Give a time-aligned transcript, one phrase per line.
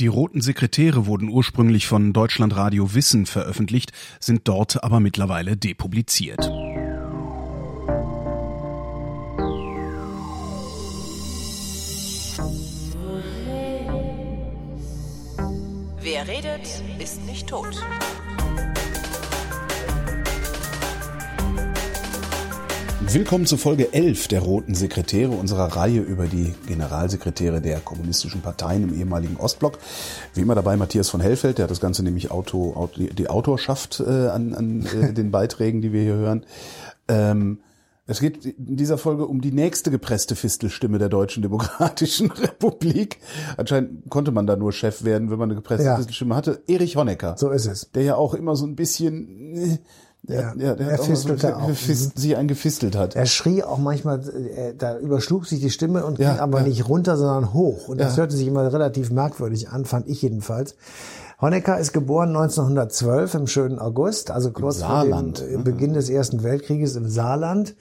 [0.00, 6.40] Die roten Sekretäre wurden ursprünglich von Deutschlandradio Wissen veröffentlicht, sind dort aber mittlerweile depubliziert.
[16.00, 17.76] Wer redet, ist nicht tot.
[23.12, 28.84] Willkommen zu Folge 11 der Roten Sekretäre unserer Reihe über die Generalsekretäre der kommunistischen Parteien
[28.84, 29.78] im ehemaligen Ostblock.
[30.34, 33.98] Wie immer dabei Matthias von Hellfeld, der hat das Ganze nämlich Auto, Auto die Autorschaft
[33.98, 36.46] äh, an, an äh, den Beiträgen, die wir hier hören.
[37.08, 37.58] Ähm,
[38.06, 43.18] es geht in dieser Folge um die nächste gepresste Fistelstimme der Deutschen Demokratischen Republik.
[43.56, 45.96] Anscheinend konnte man da nur Chef werden, wenn man eine gepresste ja.
[45.96, 46.62] Fistelstimme hatte.
[46.68, 47.34] Erich Honecker.
[47.38, 47.90] So ist es.
[47.90, 49.78] Der ja auch immer so ein bisschen äh,
[50.22, 51.70] der, ja, der, er fistelte so, auch.
[51.70, 53.16] Fist, sich eingefistelt hat.
[53.16, 54.22] Er schrie auch manchmal,
[54.54, 56.66] er, da überschlug sich die Stimme und ja, ging aber ja.
[56.66, 57.88] nicht runter, sondern hoch.
[57.88, 60.76] Und das hörte sich immer relativ merkwürdig an, fand ich jedenfalls.
[61.40, 65.64] Honecker ist geboren 1912 im schönen August, also kurz vor dem äh, mhm.
[65.64, 67.76] Beginn des Ersten Weltkrieges im Saarland.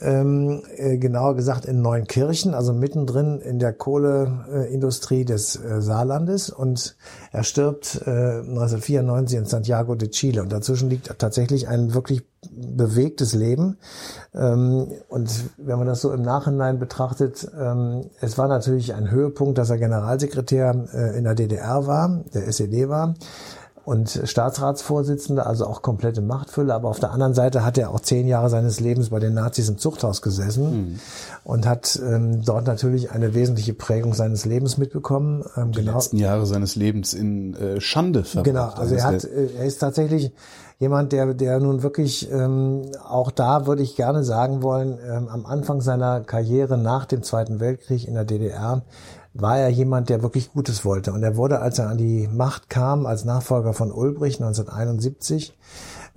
[0.00, 6.50] Ähm, äh, genauer gesagt in Neunkirchen, also mittendrin in der Kohleindustrie des äh, Saarlandes.
[6.50, 6.96] Und
[7.32, 10.42] er stirbt äh, 1994 in Santiago de Chile.
[10.42, 13.78] Und dazwischen liegt tatsächlich ein wirklich bewegtes Leben.
[14.34, 19.58] Ähm, und wenn man das so im Nachhinein betrachtet, ähm, es war natürlich ein Höhepunkt,
[19.58, 23.14] dass er Generalsekretär äh, in der DDR war, der SED war
[23.88, 26.74] und Staatsratsvorsitzender, also auch komplette Machtfülle.
[26.74, 29.70] Aber auf der anderen Seite hat er auch zehn Jahre seines Lebens bei den Nazis
[29.70, 31.00] im Zuchthaus gesessen mhm.
[31.42, 35.42] und hat ähm, dort natürlich eine wesentliche Prägung seines Lebens mitbekommen.
[35.56, 35.94] Ähm, die genau.
[35.94, 38.44] letzten Jahre seines Lebens in äh, Schande verbracht.
[38.44, 40.32] Genau, also er hat, äh, er ist tatsächlich
[40.78, 45.46] jemand, der, der nun wirklich, ähm, auch da würde ich gerne sagen wollen, ähm, am
[45.46, 48.82] Anfang seiner Karriere nach dem Zweiten Weltkrieg in der DDR
[49.40, 51.12] war er jemand, der wirklich Gutes wollte.
[51.12, 55.56] Und er wurde, als er an die Macht kam, als Nachfolger von Ulbricht 1971,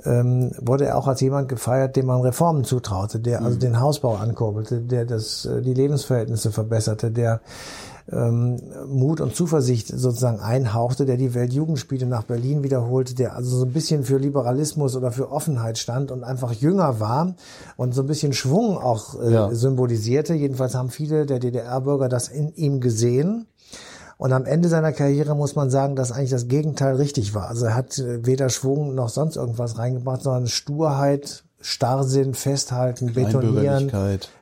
[0.03, 3.59] ähm, wurde er auch als jemand gefeiert, dem man Reformen zutraute, der also mhm.
[3.59, 7.41] den Hausbau ankurbelte, der das, äh, die Lebensverhältnisse verbesserte, der
[8.12, 8.57] ähm,
[8.88, 13.73] Mut und Zuversicht sozusagen einhauchte, der die Weltjugendspiele nach Berlin wiederholte, der also so ein
[13.73, 17.35] bisschen für Liberalismus oder für Offenheit stand und einfach jünger war
[17.78, 19.53] und so ein bisschen Schwung auch äh, ja.
[19.53, 20.34] symbolisierte.
[20.34, 23.47] Jedenfalls haben viele der DDR-Bürger das in ihm gesehen.
[24.17, 27.47] Und am Ende seiner Karriere muss man sagen, dass eigentlich das Gegenteil richtig war.
[27.47, 33.91] Also er hat äh, weder Schwung noch sonst irgendwas reingebracht, sondern Sturheit, Starrsinn, Festhalten, Betonieren,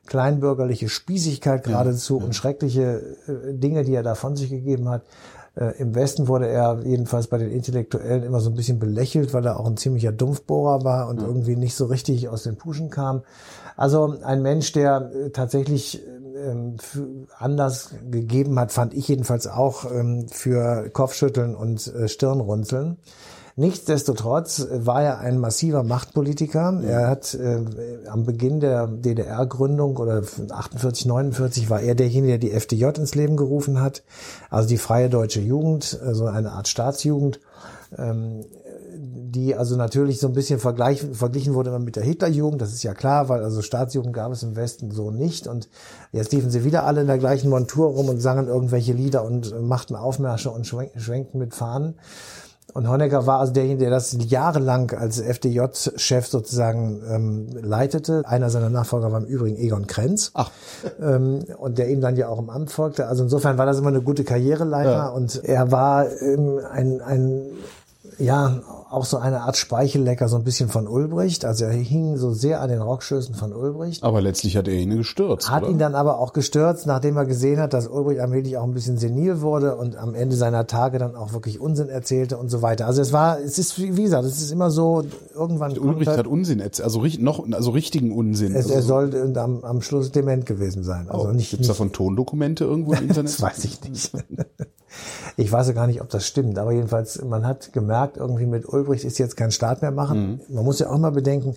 [0.06, 2.25] kleinbürgerliche Spießigkeit geradezu ja, ja.
[2.25, 5.03] und schreckliche äh, Dinge, die er da von sich gegeben hat.
[5.56, 9.46] Äh, Im Westen wurde er jedenfalls bei den Intellektuellen immer so ein bisschen belächelt, weil
[9.46, 11.28] er auch ein ziemlicher Dumpfbohrer war und ja.
[11.28, 13.24] irgendwie nicht so richtig aus den Puschen kam.
[13.75, 16.01] Also ein Mensch, der äh, tatsächlich
[16.36, 16.78] ähm,
[17.38, 22.97] anders gegeben hat, fand ich jedenfalls auch ähm, für Kopfschütteln und Stirnrunzeln.
[23.59, 26.81] Nichtsdestotrotz war er ein massiver Machtpolitiker.
[26.81, 27.59] Er hat äh,
[28.08, 33.36] am Beginn der DDR-Gründung oder 48, 49 war er derjenige, der die FDJ ins Leben
[33.36, 34.03] gerufen hat,
[34.50, 37.42] also die Freie Deutsche Jugend, also eine Art Staatsjugend.
[37.98, 38.46] Ähm,
[38.92, 42.94] die also natürlich so ein bisschen vergleich, verglichen wurde mit der Hitlerjugend, das ist ja
[42.94, 45.68] klar, weil also Staatsjugend gab es im Westen so nicht und
[46.14, 49.62] jetzt liefen sie wieder alle in der gleichen Montur rum und sangen irgendwelche Lieder und
[49.62, 51.96] machten Aufmärsche und schwenkten mit Fahnen.
[52.74, 58.24] Und Honecker war also derjenige, der das jahrelang als FDJ-Chef sozusagen ähm, leitete.
[58.25, 60.31] Einer seiner Nachfolger war im Übrigen Egon Krenz.
[60.34, 60.52] Ach.
[61.02, 63.07] Ähm, und der ihm dann ja auch im Amt folgte.
[63.07, 64.91] Also insofern war das immer eine gute Karriereleiter.
[64.91, 65.09] Ja.
[65.09, 67.41] Und er war ähm, ein, ein
[68.19, 71.46] ja, auch so eine Art Speichellecker, so ein bisschen von Ulbricht.
[71.46, 74.03] Also er hing so sehr an den Rockschößen von Ulbricht.
[74.03, 75.50] Aber letztlich hat er ihn gestürzt.
[75.50, 75.72] Hat oder?
[75.72, 78.97] ihn dann aber auch gestürzt, nachdem er gesehen hat, dass Ulbricht allmählich auch ein bisschen
[78.97, 82.88] senil wurde und am Ende seiner Tage dann auch wirklich Unsinn erzählte und so weiter.
[82.88, 85.03] Also es war, es ist, wie gesagt, es ist immer so,
[85.36, 85.78] irgendwann.
[85.78, 88.56] Ulbricht halt, hat Unsinn erzählt, also noch, also richtigen Unsinn.
[88.56, 91.09] Es, also er soll am, am Schluss dement gewesen sein.
[91.09, 91.51] Also oh, nicht.
[91.51, 93.25] Gibt's nicht, davon Tondokumente irgendwo im Internet?
[93.34, 94.12] das weiß ich nicht.
[95.40, 98.68] Ich weiß ja gar nicht, ob das stimmt, aber jedenfalls, man hat gemerkt, irgendwie mit
[98.68, 100.42] Ulbricht ist jetzt kein Staat mehr machen.
[100.50, 100.56] Mhm.
[100.56, 101.56] Man muss ja auch mal bedenken,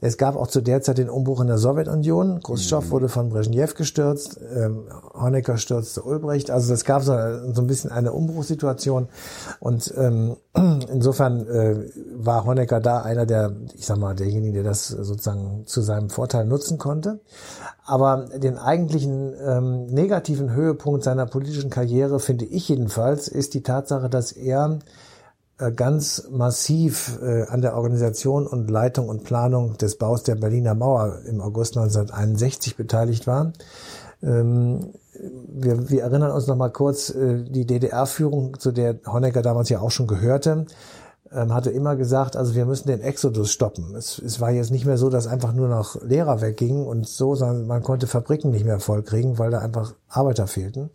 [0.00, 2.40] es gab auch zu der Zeit den Umbruch in der Sowjetunion.
[2.42, 2.90] Khrushchev mhm.
[2.90, 4.84] wurde von Brezhnev gestürzt, ähm,
[5.14, 6.50] Honecker stürzte Ulbricht.
[6.50, 7.12] Also es gab so,
[7.52, 9.08] so ein bisschen eine Umbruchssituation.
[9.60, 10.36] Und ähm,
[10.90, 11.76] insofern äh,
[12.16, 16.46] war Honecker da einer der, ich sag mal, derjenige, der das sozusagen zu seinem Vorteil
[16.46, 17.20] nutzen konnte.
[17.84, 24.08] Aber den eigentlichen ähm, negativen Höhepunkt seiner politischen Karriere, finde ich jedenfalls, ist die Tatsache,
[24.08, 24.78] dass er
[25.58, 30.74] äh, ganz massiv äh, an der Organisation und Leitung und Planung des Baus der Berliner
[30.74, 33.52] Mauer im August 1961 beteiligt war.
[34.22, 39.68] Ähm, wir, wir erinnern uns noch mal kurz, äh, die DDR-Führung, zu der Honecker damals
[39.68, 40.66] ja auch schon gehörte,
[41.32, 43.94] ähm, hatte immer gesagt, also wir müssen den Exodus stoppen.
[43.94, 47.34] Es, es war jetzt nicht mehr so, dass einfach nur noch Lehrer weggingen und so,
[47.34, 50.90] sondern man konnte Fabriken nicht mehr vollkriegen, weil da einfach Arbeiter fehlten.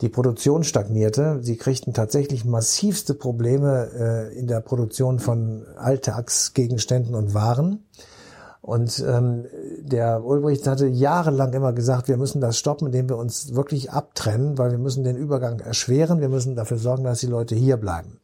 [0.00, 1.38] Die Produktion stagnierte.
[1.42, 7.84] Sie kriegten tatsächlich massivste Probleme äh, in der Produktion von Alltagsgegenständen und Waren.
[8.60, 9.44] Und ähm,
[9.80, 14.56] der Ulbricht hatte jahrelang immer gesagt, wir müssen das stoppen, indem wir uns wirklich abtrennen,
[14.56, 18.20] weil wir müssen den Übergang erschweren, wir müssen dafür sorgen, dass die Leute hier bleiben.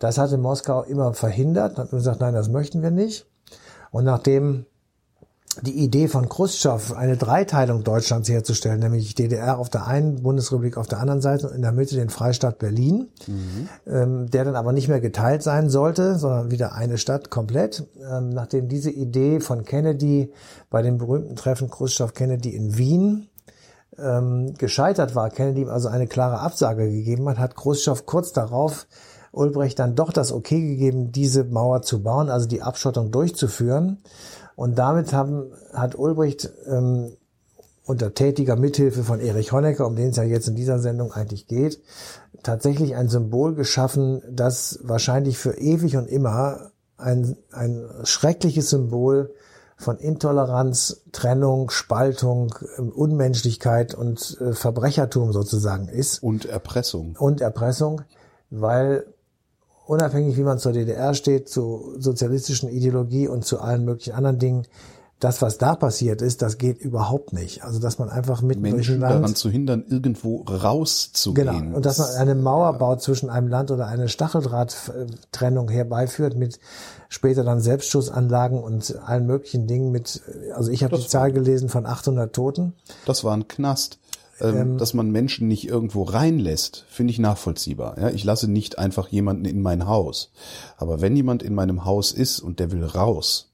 [0.00, 3.26] Das hatte Moskau immer verhindert, hat gesagt, nein, das möchten wir nicht.
[3.92, 4.66] Und nachdem
[5.62, 10.86] die Idee von Khrushchev, eine Dreiteilung Deutschlands herzustellen, nämlich DDR auf der einen, Bundesrepublik auf
[10.86, 13.68] der anderen Seite und in der Mitte den Freistaat Berlin, mhm.
[13.86, 17.86] ähm, der dann aber nicht mehr geteilt sein sollte, sondern wieder eine Stadt komplett.
[18.00, 20.32] Ähm, nachdem diese Idee von Kennedy
[20.70, 23.28] bei dem berühmten Treffen Khrushchev-Kennedy in Wien
[23.98, 28.86] ähm, gescheitert war, Kennedy also eine klare Absage gegeben hat, hat Khrushchev kurz darauf
[29.34, 33.98] Ulbricht dann doch das Okay gegeben, diese Mauer zu bauen, also die Abschottung durchzuführen.
[34.56, 37.16] Und damit haben, hat Ulbricht ähm,
[37.84, 41.46] unter tätiger Mithilfe von Erich Honecker, um den es ja jetzt in dieser Sendung eigentlich
[41.46, 41.80] geht,
[42.42, 49.34] tatsächlich ein Symbol geschaffen, das wahrscheinlich für ewig und immer ein, ein schreckliches Symbol
[49.76, 56.22] von Intoleranz, Trennung, Spaltung, ähm, Unmenschlichkeit und äh, Verbrechertum sozusagen ist.
[56.22, 57.16] Und Erpressung.
[57.18, 58.02] Und Erpressung,
[58.50, 59.04] weil
[59.86, 64.66] unabhängig wie man zur DDR steht, zu sozialistischen Ideologie und zu allen möglichen anderen Dingen,
[65.20, 67.64] das, was da passiert ist, das geht überhaupt nicht.
[67.64, 71.48] Also, dass man einfach mit Menschen daran zu hindern, irgendwo rauszugehen.
[71.48, 71.76] Genau.
[71.76, 76.58] Und dass man eine Mauer baut zwischen einem Land oder eine Stacheldrahttrennung herbeiführt mit
[77.08, 80.20] später dann Selbstschussanlagen und allen möglichen Dingen mit,
[80.54, 82.74] also ich habe die Zahl gelesen von 800 Toten.
[83.06, 83.98] Das war ein Knast
[84.40, 87.98] ähm, ähm, dass man Menschen nicht irgendwo reinlässt, finde ich nachvollziehbar.
[87.98, 90.32] Ja, ich lasse nicht einfach jemanden in mein Haus.
[90.76, 93.50] Aber wenn jemand in meinem Haus ist und der will raus,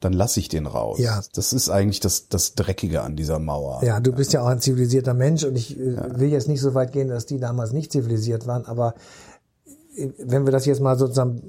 [0.00, 0.98] dann lasse ich den raus.
[0.98, 1.22] Ja.
[1.34, 3.82] Das ist eigentlich das, das Dreckige an dieser Mauer.
[3.82, 6.18] Ja, du bist ja auch ein zivilisierter Mensch und ich äh, ja.
[6.18, 8.94] will jetzt nicht so weit gehen, dass die damals nicht zivilisiert waren, aber
[9.96, 11.42] äh, wenn wir das jetzt mal sozusagen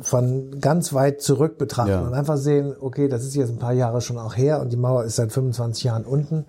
[0.00, 2.06] von ganz weit zurück betrachten ja.
[2.06, 4.76] und einfach sehen, okay, das ist jetzt ein paar Jahre schon auch her und die
[4.76, 6.46] Mauer ist seit 25 Jahren unten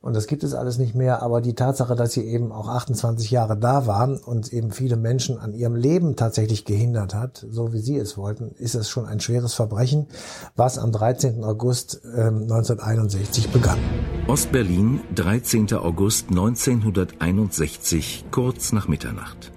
[0.00, 3.32] und das gibt es alles nicht mehr, aber die Tatsache, dass sie eben auch 28
[3.32, 7.80] Jahre da waren und eben viele Menschen an ihrem Leben tatsächlich gehindert hat, so wie
[7.80, 10.06] sie es wollten, ist es schon ein schweres Verbrechen,
[10.54, 11.42] was am 13.
[11.42, 13.78] August äh, 1961 begann.
[14.28, 15.72] Ostberlin, 13.
[15.74, 19.50] August 1961, kurz nach Mitternacht.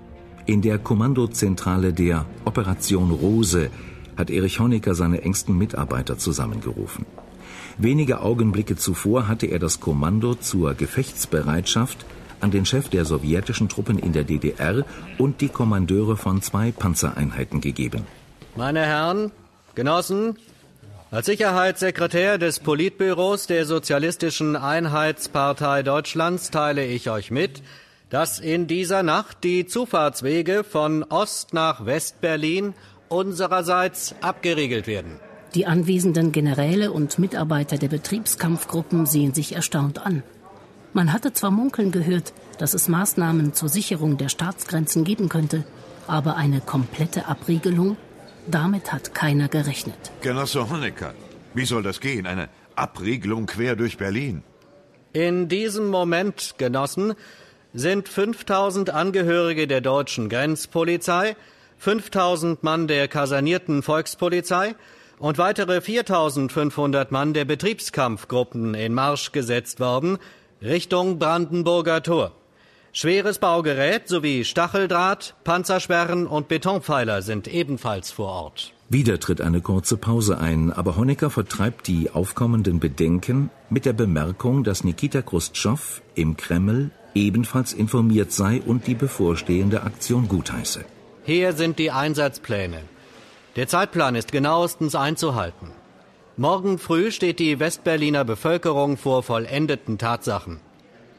[0.48, 3.70] In der Kommandozentrale der Operation Rose
[4.18, 7.06] hat Erich Honecker seine engsten Mitarbeiter zusammengerufen.
[7.78, 12.06] Wenige Augenblicke zuvor hatte er das Kommando zur Gefechtsbereitschaft
[12.40, 14.84] an den Chef der sowjetischen Truppen in der DDR
[15.18, 18.06] und die Kommandeure von zwei Panzereinheiten gegeben.
[18.56, 19.32] Meine Herren,
[19.76, 20.38] Genossen,
[21.12, 27.62] als Sicherheitssekretär des Politbüros der Sozialistischen Einheitspartei Deutschlands teile ich euch mit,
[28.10, 32.74] dass in dieser Nacht die Zufahrtswege von Ost nach West-Berlin
[33.08, 35.20] unsererseits abgeriegelt werden.
[35.54, 40.24] Die anwesenden Generäle und Mitarbeiter der Betriebskampfgruppen sehen sich erstaunt an.
[40.94, 45.66] Man hatte zwar munkeln gehört, dass es Maßnahmen zur Sicherung der Staatsgrenzen geben könnte,
[46.08, 47.98] aber eine komplette Abriegelung,
[48.48, 50.12] damit hat keiner gerechnet.
[50.22, 51.14] Genosse Honecker,
[51.54, 52.28] wie soll das gehen?
[52.28, 54.44] Eine Abriegelung quer durch Berlin?
[55.12, 57.14] In diesem Moment, Genossen,
[57.74, 61.36] sind 5000 Angehörige der deutschen Grenzpolizei,
[61.78, 64.76] 5000 Mann der kasernierten Volkspolizei,
[65.22, 70.18] und weitere 4500 Mann der Betriebskampfgruppen in Marsch gesetzt worden,
[70.62, 72.32] Richtung Brandenburger Tor.
[72.92, 78.74] Schweres Baugerät sowie Stacheldraht, Panzersperren und Betonpfeiler sind ebenfalls vor Ort.
[78.90, 84.64] Wieder tritt eine kurze Pause ein, aber Honecker vertreibt die aufkommenden Bedenken mit der Bemerkung,
[84.64, 90.84] dass Nikita Khrushchev im Kreml ebenfalls informiert sei und die bevorstehende Aktion gutheiße.
[91.24, 92.82] Hier sind die Einsatzpläne.
[93.58, 95.72] Der Zeitplan ist genauestens einzuhalten.
[96.38, 100.62] Morgen früh steht die Westberliner Bevölkerung vor vollendeten Tatsachen.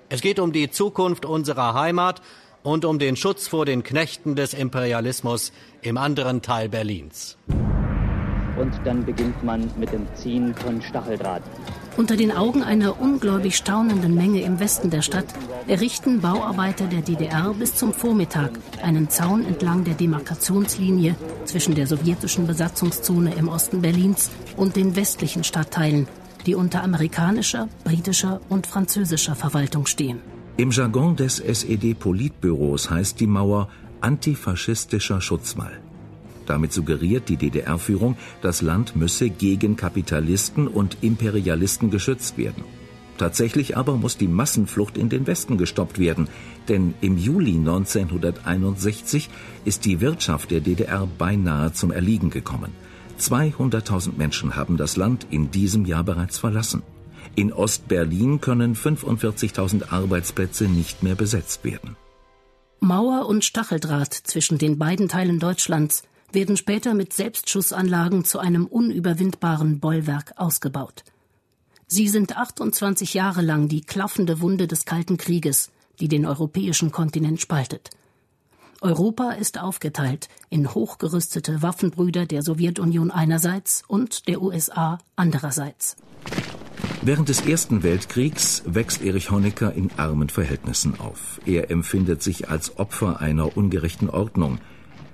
[0.09, 2.23] Es geht um die Zukunft unserer Heimat
[2.63, 7.37] und um den Schutz vor den Knechten des Imperialismus im anderen Teil Berlins.
[8.59, 11.43] Und dann beginnt man mit dem Ziehen von Stacheldraht.
[11.97, 15.27] Unter den Augen einer ungläubig staunenden Menge im Westen der Stadt
[15.67, 22.47] errichten Bauarbeiter der DDR bis zum Vormittag einen Zaun entlang der Demarkationslinie zwischen der sowjetischen
[22.47, 26.09] Besatzungszone im Osten Berlins und den westlichen Stadtteilen,
[26.47, 30.21] die unter amerikanischer, britischer und französischer Verwaltung stehen.
[30.57, 33.69] Im Jargon des SED-Politbüros heißt die Mauer
[34.01, 35.82] antifaschistischer Schutzwall.
[36.53, 42.63] Damit suggeriert die DDR-Führung, das Land müsse gegen Kapitalisten und Imperialisten geschützt werden.
[43.17, 46.29] Tatsächlich aber muss die Massenflucht in den Westen gestoppt werden,
[46.69, 49.31] denn im Juli 1961
[49.65, 52.73] ist die Wirtschaft der DDR beinahe zum Erliegen gekommen.
[53.19, 56.83] 200.000 Menschen haben das Land in diesem Jahr bereits verlassen.
[57.35, 61.97] In Ostberlin können 45.000 Arbeitsplätze nicht mehr besetzt werden.
[62.81, 66.03] Mauer und Stacheldraht zwischen den beiden Teilen Deutschlands
[66.35, 71.05] werden später mit Selbstschussanlagen zu einem unüberwindbaren Bollwerk ausgebaut.
[71.87, 75.71] Sie sind 28 Jahre lang die klaffende Wunde des Kalten Krieges,
[76.01, 77.91] die den europäischen Kontinent spaltet.
[78.81, 85.97] Europa ist aufgeteilt in hochgerüstete Waffenbrüder der Sowjetunion einerseits und der USA andererseits.
[87.03, 91.41] Während des Ersten Weltkriegs wächst Erich Honecker in armen Verhältnissen auf.
[91.47, 94.59] Er empfindet sich als Opfer einer ungerechten Ordnung.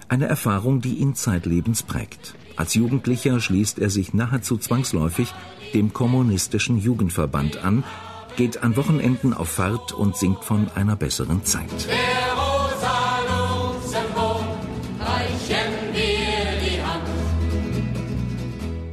[0.09, 2.35] Eine Erfahrung, die ihn zeitlebens prägt.
[2.57, 5.35] Als Jugendlicher schließt er sich nahezu zwangsläufig
[5.75, 7.85] dem kommunistischen Jugendverband an,
[8.37, 11.89] geht an Wochenenden auf Fahrt und singt von einer besseren Zeit.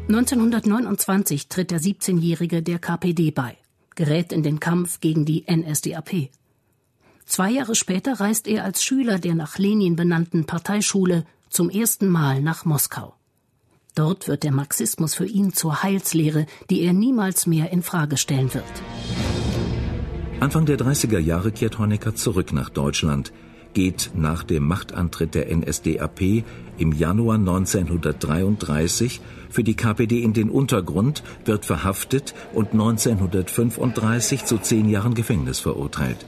[0.08, 3.58] 1929 tritt der 17-Jährige der KPD bei,
[3.96, 6.30] gerät in den Kampf gegen die NSDAP.
[7.26, 12.42] Zwei Jahre später reist er als Schüler der nach Lenin benannten Parteischule zum ersten Mal
[12.42, 13.16] nach Moskau.
[13.96, 18.54] Dort wird der Marxismus für ihn zur Heilslehre, die er niemals mehr in Frage stellen
[18.54, 18.64] wird.
[20.40, 23.32] Anfang der 30er Jahre kehrt Honecker zurück nach Deutschland,
[23.74, 26.44] geht nach dem Machtantritt der NSDAP
[26.78, 34.90] im Januar 1933 für die KPD in den Untergrund, wird verhaftet und 1935 zu zehn
[34.90, 36.26] Jahren Gefängnis verurteilt.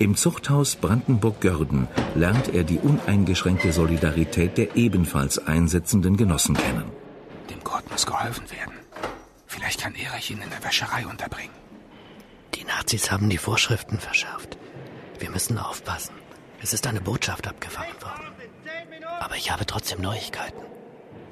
[0.00, 6.84] Im Zuchthaus Brandenburg-Görden lernt er die uneingeschränkte Solidarität der ebenfalls einsetzenden Genossen kennen.
[7.50, 8.74] Dem Kurt muss geholfen werden.
[9.46, 11.54] Vielleicht kann Erich ihn in der Wäscherei unterbringen.
[12.54, 14.56] Die Nazis haben die Vorschriften verschärft.
[15.18, 16.14] Wir müssen aufpassen.
[16.62, 18.28] Es ist eine Botschaft abgefangen worden.
[19.18, 20.62] Aber ich habe trotzdem Neuigkeiten.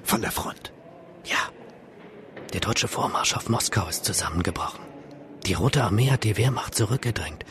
[0.03, 0.73] Von der Front?
[1.25, 1.39] Ja.
[2.53, 4.85] Der deutsche Vormarsch auf Moskau ist zusammengebrochen.
[5.47, 7.45] Die Rote Armee hat die Wehrmacht zurückgedrängt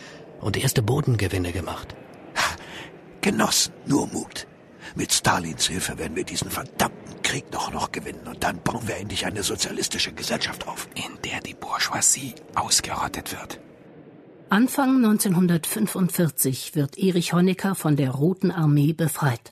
[0.46, 1.96] und erste Bodengewinne gemacht.
[3.22, 4.46] Genossen, nur Mut.
[4.94, 8.98] Mit Stalins Hilfe werden wir diesen verdammten Krieg doch noch gewinnen und dann bauen wir
[8.98, 13.60] endlich eine sozialistische Gesellschaft auf, in der die Bourgeoisie ausgerottet wird.
[14.50, 19.52] Anfang 1945 wird Erich Honecker von der Roten Armee befreit.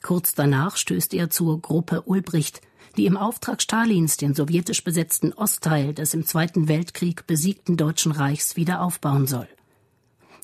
[0.00, 2.62] Kurz danach stößt er zur Gruppe Ulbricht,
[2.96, 8.56] die im Auftrag Stalins den sowjetisch besetzten Ostteil des im Zweiten Weltkrieg besiegten Deutschen Reichs
[8.56, 9.48] wieder aufbauen soll.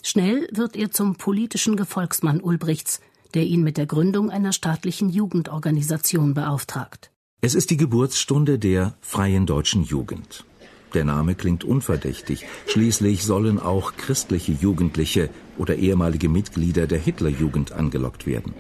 [0.03, 3.01] Schnell wird er zum politischen Gefolgsmann Ulbrichts,
[3.35, 7.11] der ihn mit der Gründung einer staatlichen Jugendorganisation beauftragt.
[7.41, 10.45] Es ist die Geburtsstunde der Freien Deutschen Jugend.
[10.95, 12.47] Der Name klingt unverdächtig.
[12.67, 15.29] Schließlich sollen auch christliche Jugendliche
[15.59, 18.55] oder ehemalige Mitglieder der Hitlerjugend angelockt werden.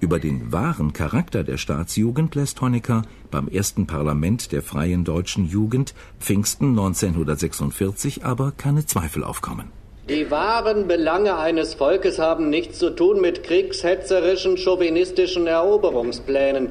[0.00, 5.94] Über den wahren Charakter der Staatsjugend lässt Honecker beim ersten Parlament der Freien Deutschen Jugend
[6.20, 9.70] Pfingsten 1946 aber keine Zweifel aufkommen.
[10.08, 16.68] Die wahren Belange eines Volkes haben nichts zu tun mit kriegshetzerischen, chauvinistischen Eroberungsplänen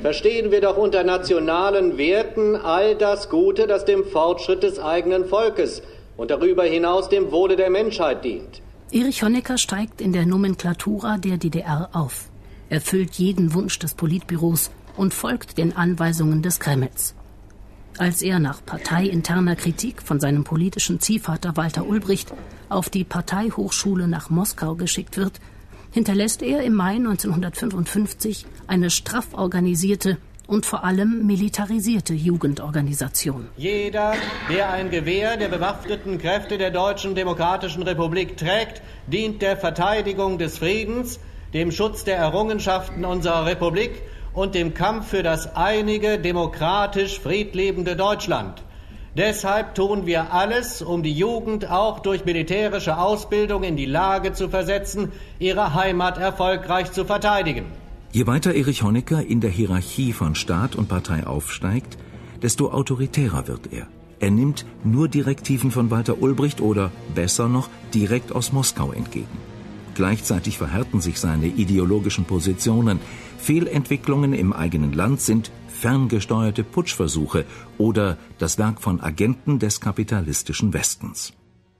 [0.00, 5.82] verstehen wir doch unter nationalen Werten all das Gute, das dem Fortschritt des eigenen Volkes
[6.16, 8.60] und darüber hinaus dem Wohle der Menschheit dient.
[8.90, 12.30] Erich Honecker steigt in der Nomenklatura der DDR auf,
[12.68, 17.14] erfüllt jeden Wunsch des Politbüros und folgt den Anweisungen des Kremls.
[17.98, 22.32] Als er nach parteiinterner Kritik von seinem politischen Ziehvater Walter Ulbricht
[22.72, 25.40] auf die Parteihochschule nach Moskau geschickt wird,
[25.90, 33.48] hinterlässt er im Mai 1955 eine straff organisierte und vor allem militarisierte Jugendorganisation.
[33.56, 34.14] Jeder,
[34.50, 40.58] der ein Gewehr der bewaffneten Kräfte der Deutschen Demokratischen Republik trägt, dient der Verteidigung des
[40.58, 41.20] Friedens,
[41.54, 44.02] dem Schutz der Errungenschaften unserer Republik
[44.32, 48.62] und dem Kampf für das einige, demokratisch friedlebende Deutschland.
[49.16, 54.48] Deshalb tun wir alles, um die Jugend auch durch militärische Ausbildung in die Lage zu
[54.48, 57.66] versetzen, ihre Heimat erfolgreich zu verteidigen.
[58.12, 61.98] Je weiter Erich Honecker in der Hierarchie von Staat und Partei aufsteigt,
[62.40, 63.86] desto autoritärer wird er.
[64.18, 69.51] Er nimmt nur Direktiven von Walter Ulbricht oder besser noch direkt aus Moskau entgegen.
[69.94, 73.00] Gleichzeitig verhärten sich seine ideologischen Positionen.
[73.38, 77.44] Fehlentwicklungen im eigenen Land sind ferngesteuerte Putschversuche
[77.78, 81.32] oder das Werk von Agenten des kapitalistischen Westens.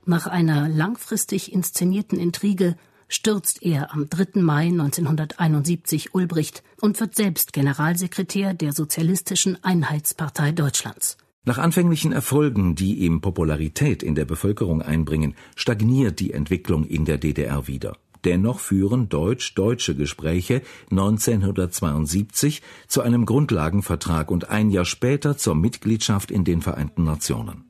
[0.05, 2.77] Nach einer langfristig inszenierten Intrige
[3.09, 4.41] stürzt er am 3.
[4.41, 11.19] Mai 1971 Ulbricht und wird selbst Generalsekretär der Sozialistischen Einheitspartei Deutschlands.
[11.45, 17.19] Nach anfänglichen Erfolgen, die ihm Popularität in der Bevölkerung einbringen, stagniert die Entwicklung in der
[17.19, 17.97] DDR wieder.
[18.25, 26.45] Dennoch führen deutsch-deutsche Gespräche 1972 zu einem Grundlagenvertrag und ein Jahr später zur Mitgliedschaft in
[26.45, 27.65] den Vereinten Nationen.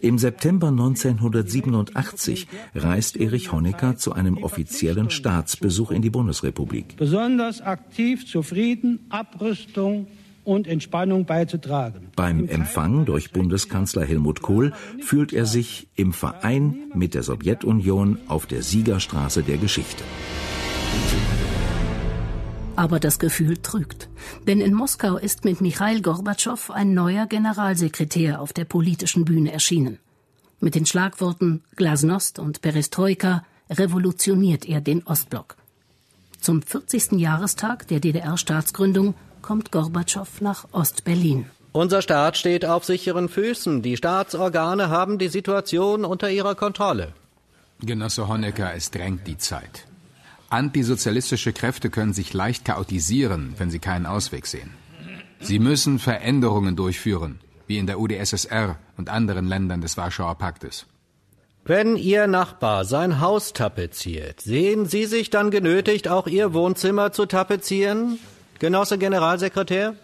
[0.00, 6.98] Im September 1987 reist Erich Honecker zu einem offiziellen Staatsbesuch in die Bundesrepublik.
[6.98, 10.08] Besonders aktiv zu Frieden, Abrüstung
[10.44, 12.08] und Entspannung beizutragen.
[12.16, 18.46] Beim Empfang durch Bundeskanzler Helmut Kohl fühlt er sich im Verein mit der Sowjetunion auf
[18.46, 20.04] der Siegerstraße der Geschichte.
[22.76, 24.08] Aber das Gefühl trügt.
[24.46, 29.98] Denn in Moskau ist mit Michail Gorbatschow ein neuer Generalsekretär auf der politischen Bühne erschienen.
[30.60, 35.56] Mit den Schlagworten Glasnost und Perestroika revolutioniert er den Ostblock.
[36.40, 37.12] Zum 40.
[37.12, 41.44] Jahrestag der DDR-Staatsgründung kommt Gorbatschow nach Ostberlin.
[41.72, 43.82] Unser Staat steht auf sicheren Füßen.
[43.82, 47.12] Die Staatsorgane haben die Situation unter ihrer Kontrolle.
[47.80, 49.86] Genosse Honecker, es drängt die Zeit.
[50.48, 54.70] Antisozialistische Kräfte können sich leicht chaotisieren, wenn sie keinen Ausweg sehen.
[55.40, 60.86] Sie müssen Veränderungen durchführen, wie in der UdSSR und anderen Ländern des Warschauer Paktes.
[61.66, 67.26] Wenn Ihr Nachbar sein Haus tapeziert, sehen Sie sich dann genötigt, auch Ihr Wohnzimmer zu
[67.26, 68.18] tapezieren?
[68.58, 69.94] Genosse Generalsekretär?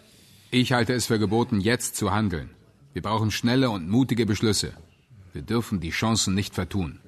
[0.51, 2.49] Ich halte es für geboten, jetzt zu handeln.
[2.93, 4.73] Wir brauchen schnelle und mutige Beschlüsse.
[5.31, 6.99] Wir dürfen die Chancen nicht vertun.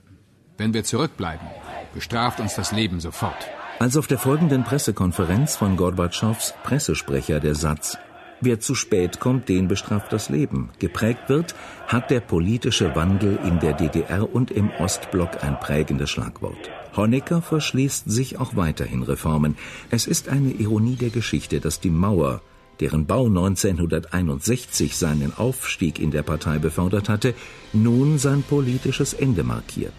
[0.58, 1.48] Wenn wir zurückbleiben,
[1.94, 3.50] bestraft uns das Leben sofort.
[3.80, 7.98] Als auf der folgenden Pressekonferenz von Gorbatschows Pressesprecher der Satz
[8.40, 10.70] Wer zu spät kommt, den bestraft das Leben.
[10.80, 11.56] Geprägt wird,
[11.88, 16.70] hat der politische Wandel in der DDR und im Ostblock ein prägendes Schlagwort.
[16.96, 19.56] Honecker verschließt sich auch weiterhin Reformen.
[19.90, 22.42] Es ist eine Ironie der Geschichte, dass die Mauer,
[22.80, 27.34] deren Bau 1961 seinen Aufstieg in der Partei befördert hatte,
[27.72, 29.94] nun sein politisches Ende markiert.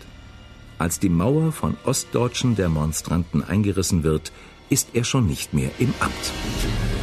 [0.79, 4.33] Als die Mauer von ostdeutschen Demonstranten eingerissen wird,
[4.71, 6.94] ist er schon nicht mehr im Amt.